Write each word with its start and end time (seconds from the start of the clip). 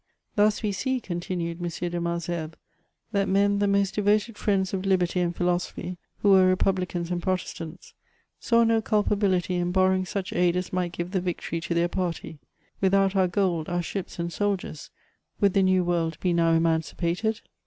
"Thus 0.35 0.63
we 0.63 0.71
see," 0.71 0.99
continued 0.99 1.57
M. 1.61 1.67
de 1.69 1.99
Malesherbes," 2.01 2.55
that 3.11 3.29
men 3.29 3.59
the 3.59 3.67
most 3.67 3.93
devoted 3.93 4.35
friends 4.35 4.73
of 4.73 4.83
liberty 4.83 5.19
and 5.19 5.35
philosophy, 5.35 5.95
who 6.23 6.31
were 6.31 6.47
republicans 6.47 7.11
and 7.11 7.21
Protestants, 7.21 7.93
saw 8.39 8.63
no 8.63 8.81
culpability 8.81 9.57
m 9.57 9.71
borrowing 9.71 10.07
such 10.07 10.33
aid 10.33 10.55
as 10.55 10.73
might 10.73 10.93
give 10.93 11.11
the 11.11 11.21
victory 11.21 11.61
to 11.61 11.75
their 11.75 11.87
party. 11.87 12.39
Without 12.81 13.15
our 13.15 13.27
gold, 13.27 13.69
our 13.69 13.83
ships, 13.83 14.17
and 14.17 14.33
soldiers, 14.33 14.89
would 15.39 15.53
the 15.53 15.61
New 15.61 15.83
World 15.83 16.17
be 16.19 16.33
now 16.33 16.51
emancipated 16.53 17.41